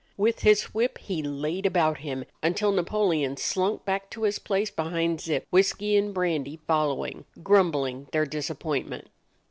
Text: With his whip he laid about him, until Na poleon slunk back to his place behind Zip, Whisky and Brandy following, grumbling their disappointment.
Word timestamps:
With 0.17 0.39
his 0.39 0.63
whip 0.73 0.97
he 0.97 1.21
laid 1.21 1.67
about 1.67 1.99
him, 1.99 2.25
until 2.41 2.71
Na 2.71 2.81
poleon 2.81 3.37
slunk 3.37 3.85
back 3.85 4.09
to 4.09 4.23
his 4.23 4.39
place 4.39 4.71
behind 4.71 5.21
Zip, 5.21 5.45
Whisky 5.51 5.95
and 5.95 6.11
Brandy 6.11 6.59
following, 6.65 7.25
grumbling 7.43 8.07
their 8.11 8.25
disappointment. 8.25 9.09